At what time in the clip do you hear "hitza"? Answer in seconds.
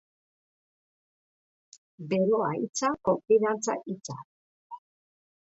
2.61-2.91, 3.85-4.21